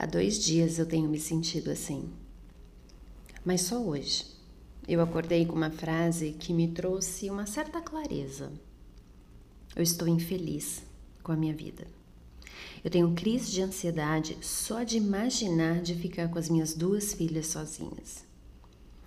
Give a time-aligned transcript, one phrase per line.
[0.00, 2.08] Há dois dias eu tenho me sentido assim.
[3.44, 4.24] Mas só hoje.
[4.88, 8.50] Eu acordei com uma frase que me trouxe uma certa clareza.
[9.76, 10.82] Eu estou infeliz
[11.22, 11.86] com a minha vida.
[12.82, 17.48] Eu tenho crise de ansiedade só de imaginar de ficar com as minhas duas filhas
[17.48, 18.24] sozinhas.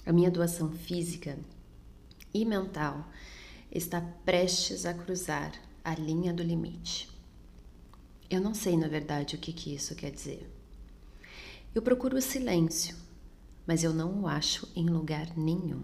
[0.05, 1.39] A minha doação física
[2.31, 3.09] e mental
[3.71, 5.53] está prestes a cruzar
[5.83, 7.09] a linha do limite.
[8.29, 10.52] Eu não sei, na verdade, o que, que isso quer dizer.
[11.75, 12.95] Eu procuro o silêncio,
[13.65, 15.81] mas eu não o acho em lugar nenhum.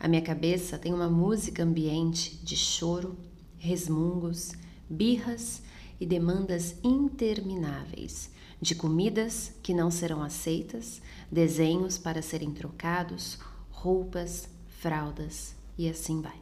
[0.00, 3.14] A minha cabeça tem uma música ambiente de choro,
[3.58, 4.52] resmungos,
[4.88, 5.60] birras
[6.00, 13.38] e demandas intermináveis, de comidas que não serão aceitas, desenhos para serem trocados,
[13.70, 16.40] roupas, fraldas e assim vai.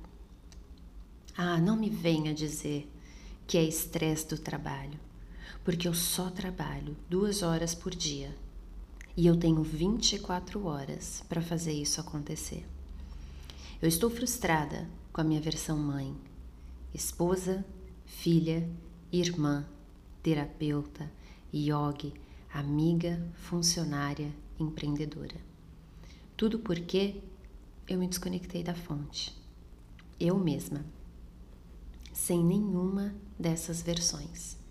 [1.37, 2.89] Ah, não me venha dizer
[3.49, 5.01] que é estresse do trabalho,
[5.67, 8.33] porque eu só trabalho duas horas por dia
[9.17, 12.65] e eu tenho 24 horas para fazer isso acontecer.
[13.83, 16.17] Eu estou frustrada com a minha versão mãe,
[16.95, 17.67] esposa,
[18.05, 18.71] filha,
[19.13, 19.67] irmã,
[20.23, 21.11] terapeuta,
[21.53, 22.15] yogi,
[22.55, 25.41] amiga, funcionária, empreendedora.
[26.37, 27.21] Tudo porque
[27.89, 29.37] eu me desconectei da fonte.
[30.21, 30.87] Eu mesma.
[32.13, 34.65] Sem nenhuma dessas versões.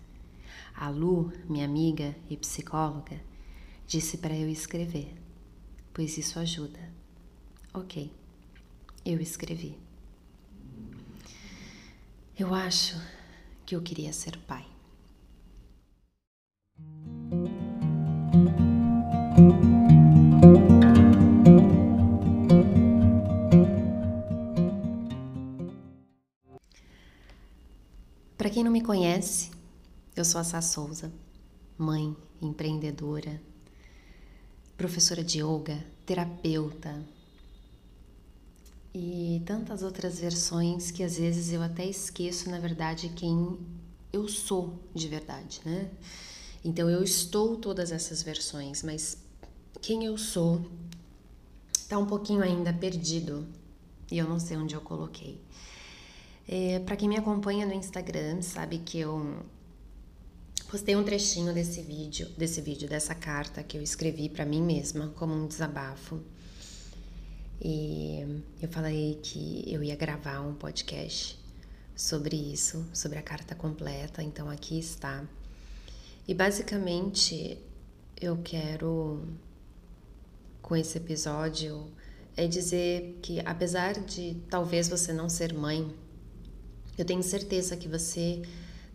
[0.78, 3.18] A Lu, minha amiga e psicóloga,
[3.86, 5.14] disse para eu escrever,
[5.94, 6.78] pois isso ajuda.
[7.72, 8.12] Ok,
[9.02, 9.78] eu escrevi.
[12.38, 13.00] Eu acho
[13.64, 14.66] que eu queria ser pai.
[28.36, 29.55] Para quem não me conhece,
[30.16, 31.12] eu sou a Sá Souza,
[31.76, 33.38] mãe, empreendedora,
[34.74, 37.04] professora de yoga, terapeuta
[38.94, 43.60] e tantas outras versões que às vezes eu até esqueço, na verdade, quem
[44.10, 45.90] eu sou de verdade, né?
[46.64, 49.18] Então eu estou todas essas versões, mas
[49.82, 50.64] quem eu sou
[51.90, 53.46] tá um pouquinho ainda perdido
[54.10, 55.38] e eu não sei onde eu coloquei.
[56.48, 59.44] É, para quem me acompanha no Instagram, sabe que eu
[60.68, 65.08] postei um trechinho desse vídeo, desse vídeo, dessa carta que eu escrevi para mim mesma
[65.16, 66.20] como um desabafo.
[67.60, 71.38] E eu falei que eu ia gravar um podcast
[71.94, 75.24] sobre isso, sobre a carta completa, então aqui está.
[76.28, 77.58] E basicamente
[78.20, 79.22] eu quero
[80.60, 81.86] com esse episódio
[82.36, 85.94] é dizer que apesar de talvez você não ser mãe,
[86.98, 88.42] eu tenho certeza que você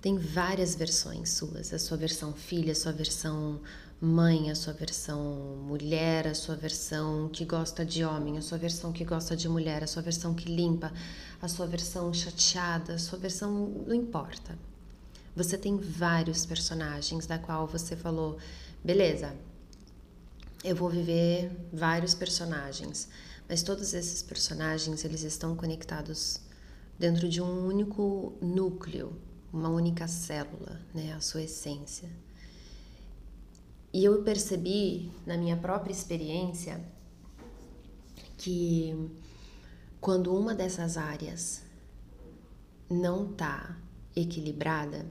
[0.02, 3.62] tem várias versões suas, a sua versão filha, a sua versão
[4.02, 8.92] mãe, a sua versão mulher, a sua versão que gosta de homem, a sua versão
[8.92, 10.92] que gosta de mulher, a sua versão que limpa,
[11.40, 14.58] a sua versão chateada, a sua versão não importa.
[15.36, 18.40] Você tem vários personagens da qual você falou,
[18.84, 19.36] beleza,
[20.64, 23.08] eu vou viver vários personagens,
[23.48, 26.42] mas todos esses personagens eles estão conectados
[26.98, 29.16] dentro de um único núcleo,
[29.52, 32.10] uma única célula, né, a sua essência.
[33.94, 36.82] E eu percebi na minha própria experiência
[38.38, 38.96] que
[40.00, 41.62] quando uma dessas áreas
[42.90, 43.78] não está
[44.16, 45.06] equilibrada,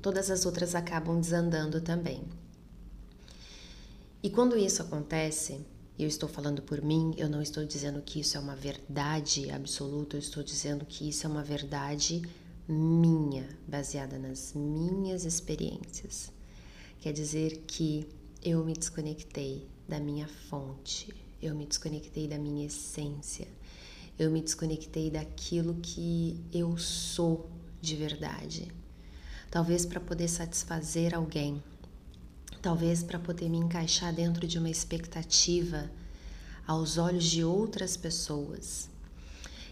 [0.00, 2.24] todas as outras acabam desandando também.
[4.22, 5.64] E quando isso acontece,
[5.98, 10.16] eu estou falando por mim, eu não estou dizendo que isso é uma verdade absoluta,
[10.16, 12.22] eu estou dizendo que isso é uma verdade
[12.68, 16.32] minha, baseada nas minhas experiências.
[17.00, 18.06] Quer dizer que
[18.42, 23.46] eu me desconectei da minha fonte, eu me desconectei da minha essência,
[24.18, 27.48] eu me desconectei daquilo que eu sou
[27.80, 28.72] de verdade.
[29.50, 31.62] Talvez para poder satisfazer alguém,
[32.60, 35.90] talvez para poder me encaixar dentro de uma expectativa
[36.66, 38.90] aos olhos de outras pessoas.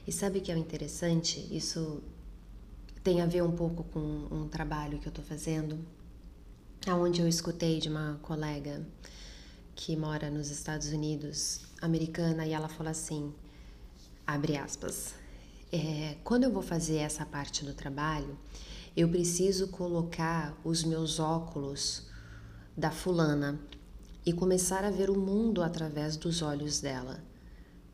[0.07, 1.49] E sabe o que é interessante?
[1.51, 2.03] Isso
[3.05, 5.79] tem a ver um pouco com um trabalho que eu estou fazendo,
[6.87, 8.83] aonde eu escutei de uma colega
[9.75, 13.31] que mora nos Estados Unidos, americana, e ela falou assim,
[14.27, 15.15] abre aspas,
[15.71, 18.39] é, quando eu vou fazer essa parte do trabalho,
[18.97, 22.07] eu preciso colocar os meus óculos
[22.75, 23.61] da fulana
[24.25, 27.23] e começar a ver o mundo através dos olhos dela,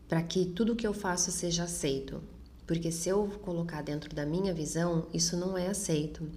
[0.08, 2.22] para que tudo que eu faço seja aceito.
[2.70, 6.31] Porque se eu colocar dentro da minha visão, isso não é aceito.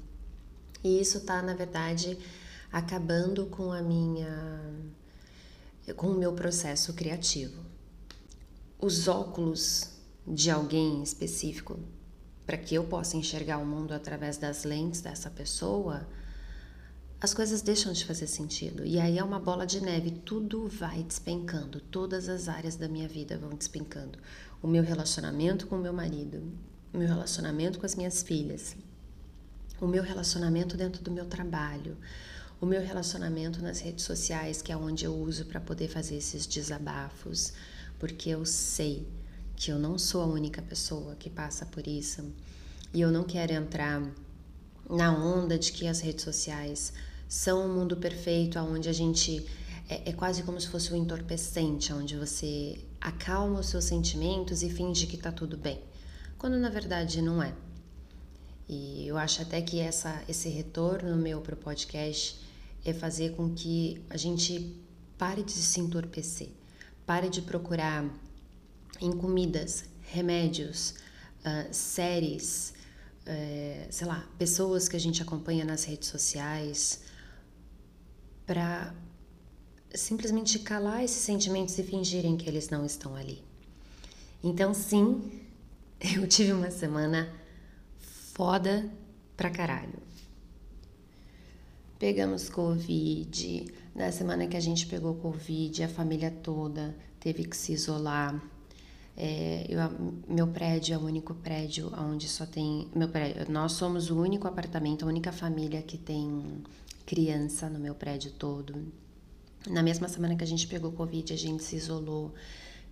[0.84, 2.18] E isso está, na verdade,
[2.72, 4.60] acabando com a minha
[5.96, 7.64] com o meu processo criativo.
[8.82, 9.92] Os óculos
[10.26, 11.78] de alguém específico
[12.48, 16.08] para que eu possa enxergar o mundo através das lentes dessa pessoa,
[17.24, 18.86] as coisas deixam de fazer sentido.
[18.86, 23.08] E aí é uma bola de neve, tudo vai despencando, todas as áreas da minha
[23.08, 24.20] vida vão despencando.
[24.62, 26.44] O meu relacionamento com o meu marido,
[26.94, 28.76] o meu relacionamento com as minhas filhas,
[29.80, 31.96] o meu relacionamento dentro do meu trabalho,
[32.60, 36.46] o meu relacionamento nas redes sociais, que é onde eu uso para poder fazer esses
[36.46, 37.54] desabafos,
[38.00, 39.08] porque eu sei
[39.56, 42.34] que eu não sou a única pessoa que passa por isso
[42.94, 44.04] e eu não quero entrar
[44.90, 46.92] na onda de que as redes sociais
[47.34, 49.44] são um mundo perfeito, onde a gente
[49.90, 54.70] é, é, quase como se fosse um entorpecente, onde você acalma os seus sentimentos e
[54.70, 55.82] finge que está tudo bem,
[56.38, 57.52] quando na verdade não é.
[58.70, 62.40] E eu acho até que essa, esse retorno meu para o podcast
[62.86, 64.72] é fazer com que a gente
[65.18, 66.50] pare de se entorpecer,
[67.04, 68.08] pare de procurar
[69.02, 70.94] em comidas, remédios,
[71.40, 72.76] uh, séries,
[73.26, 77.12] uh, sei lá, pessoas que a gente acompanha nas redes sociais,
[78.46, 78.94] para
[79.94, 83.44] simplesmente calar esses sentimentos e fingirem que eles não estão ali.
[84.44, 85.32] Então, sim,
[86.16, 87.32] eu tive uma semana
[88.34, 88.90] foda
[89.38, 90.02] pra caralho.
[91.98, 93.72] Pegamos Covid.
[93.96, 98.44] Na semana que a gente pegou Covid, a família toda teve que se isolar.
[99.16, 99.80] É, eu,
[100.28, 102.90] meu prédio é o único prédio onde só tem.
[102.94, 106.64] Meu prédio, nós somos o único apartamento, a única família que tem
[107.06, 108.92] criança no meu prédio todo.
[109.68, 112.34] Na mesma semana que a gente pegou Covid, a gente se isolou,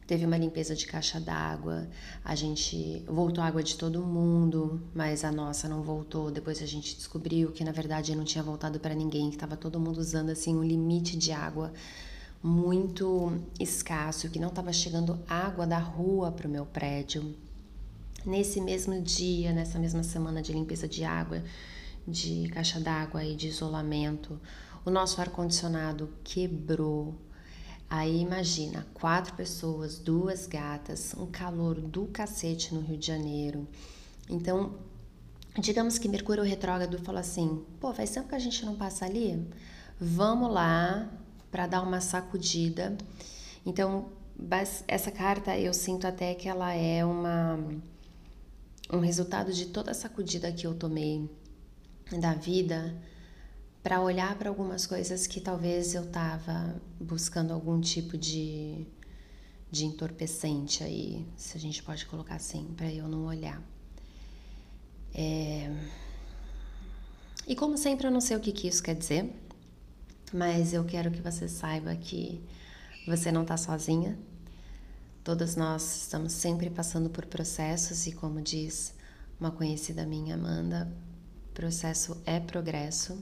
[0.08, 1.88] teve uma limpeza de caixa d'água,
[2.24, 6.32] a gente voltou água de todo mundo, mas a nossa não voltou.
[6.32, 9.80] Depois a gente descobriu que na verdade não tinha voltado para ninguém, que estava todo
[9.80, 11.74] mundo usando assim um limite de água
[12.44, 17.36] muito escasso, que não estava chegando água da rua para o meu prédio.
[18.26, 21.44] Nesse mesmo dia, nessa mesma semana de limpeza de água,
[22.08, 24.40] de caixa d'água e de isolamento,
[24.86, 27.16] o nosso ar-condicionado quebrou.
[27.90, 33.68] Aí imagina, quatro pessoas, duas gatas, um calor do cacete no Rio de Janeiro.
[34.30, 34.76] Então,
[35.60, 39.46] digamos que Mercúrio retrógrado falou assim: pô, faz tempo que a gente não passa ali?
[40.00, 41.12] Vamos lá
[41.52, 42.98] para dar uma sacudida.
[43.66, 44.10] Então,
[44.88, 47.60] essa carta eu sinto até que ela é uma
[48.92, 51.30] um resultado de toda a sacudida que eu tomei
[52.20, 52.96] da vida
[53.84, 58.86] para olhar para algumas coisas que talvez eu tava buscando algum tipo de,
[59.72, 63.62] de entorpecente aí, se a gente pode colocar assim, para eu não olhar.
[65.14, 65.74] É...
[67.48, 69.34] E como sempre, eu não sei o que, que isso quer dizer,
[70.32, 72.42] mas eu quero que você saiba que
[73.08, 74.18] você não está sozinha.
[75.24, 78.94] Todas nós estamos sempre passando por processos e, como diz
[79.40, 80.92] uma conhecida minha, Amanda,
[81.54, 83.18] processo é progresso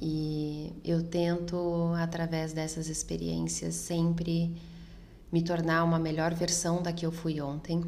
[0.00, 4.54] e eu tento, através dessas experiências, sempre
[5.30, 7.84] me tornar uma melhor versão da que eu fui ontem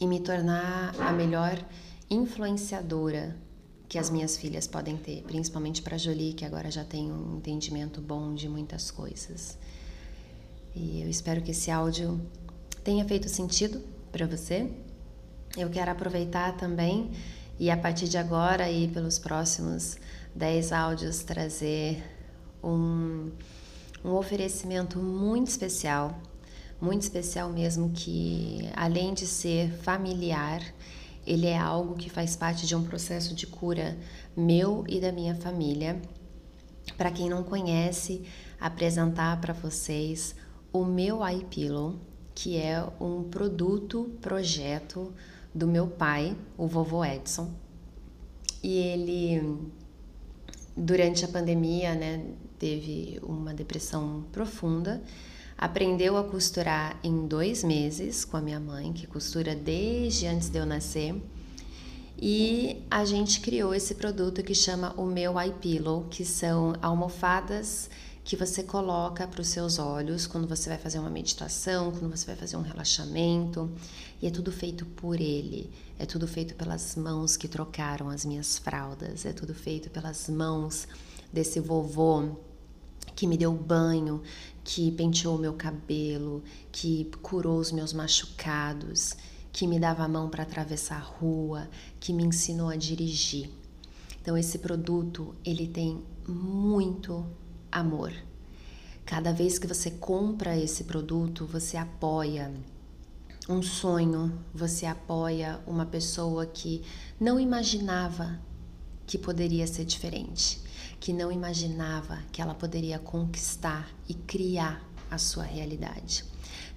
[0.00, 1.62] e me tornar a melhor
[2.10, 3.36] influenciadora
[3.88, 8.00] que as minhas filhas podem ter, principalmente para Jolie, que agora já tem um entendimento
[8.00, 9.58] bom de muitas coisas.
[10.74, 12.18] E eu espero que esse áudio
[12.82, 14.70] tenha feito sentido para você.
[15.56, 17.10] Eu quero aproveitar também
[17.58, 19.96] e a partir de agora e pelos próximos
[20.34, 22.02] 10 áudios trazer
[22.62, 23.30] um,
[24.04, 26.20] um oferecimento muito especial,
[26.80, 30.60] muito especial mesmo, que além de ser familiar,
[31.26, 33.96] ele é algo que faz parte de um processo de cura
[34.36, 36.00] meu e da minha família.
[36.96, 38.24] Para quem não conhece,
[38.60, 40.34] apresentar para vocês
[40.72, 41.96] o meu iPillow,
[42.34, 45.12] que é um produto, projeto
[45.54, 47.50] do meu pai, o vovô Edson.
[48.62, 49.58] E ele,
[50.76, 52.24] durante a pandemia, né,
[52.58, 55.02] teve uma depressão profunda.
[55.58, 60.58] Aprendeu a costurar em dois meses com a minha mãe, que costura desde antes de
[60.58, 61.14] eu nascer.
[62.24, 67.90] E a gente criou esse produto que chama o meu iPillow, que são almofadas
[68.24, 72.26] que você coloca para os seus olhos quando você vai fazer uma meditação, quando você
[72.26, 73.70] vai fazer um relaxamento.
[74.20, 75.70] E é tudo feito por ele.
[75.98, 79.26] É tudo feito pelas mãos que trocaram as minhas fraldas.
[79.26, 80.86] É tudo feito pelas mãos
[81.32, 82.36] desse vovô
[83.14, 84.22] que me deu banho,
[84.64, 89.14] que penteou meu cabelo, que curou os meus machucados,
[89.52, 91.68] que me dava a mão para atravessar a rua,
[92.00, 93.50] que me ensinou a dirigir.
[94.20, 97.26] Então esse produto, ele tem muito
[97.72, 98.12] amor.
[99.04, 102.52] Cada vez que você compra esse produto, você apoia
[103.48, 106.84] um sonho, você apoia uma pessoa que
[107.18, 108.38] não imaginava
[109.06, 110.60] que poderia ser diferente,
[111.00, 116.24] que não imaginava que ela poderia conquistar e criar a sua realidade.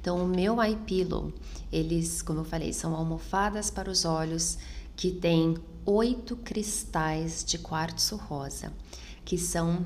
[0.01, 1.31] Então, o meu iPillow,
[1.71, 4.57] eles, como eu falei, são almofadas para os olhos
[4.95, 8.73] que tem oito cristais de quartzo rosa,
[9.23, 9.85] que são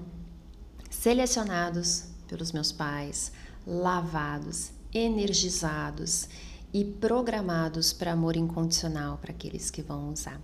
[1.00, 3.32] selecionados pelos meus pais,
[3.66, 6.28] lavados, energizados
[6.74, 10.42] e programados para amor incondicional para aqueles que vão usar.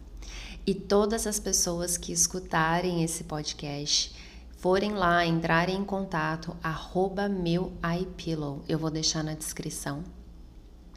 [0.65, 4.15] E todas as pessoas que escutarem esse podcast
[4.57, 10.05] forem lá, entrarem em contato, arroba meu iPillow, eu vou deixar na descrição.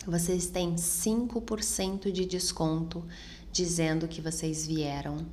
[0.07, 3.05] Vocês têm 5% de desconto
[3.50, 5.27] dizendo que vocês vieram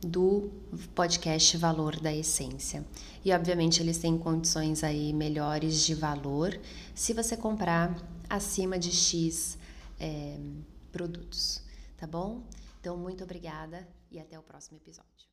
[0.00, 0.50] do
[0.94, 2.84] podcast Valor da Essência.
[3.24, 6.58] E obviamente eles têm condições aí melhores de valor
[6.94, 7.96] se você comprar
[8.28, 9.58] acima de X
[9.98, 10.38] é,
[10.92, 11.62] produtos,
[11.96, 12.42] tá bom?
[12.80, 15.27] Então, muito obrigada e até o próximo episódio.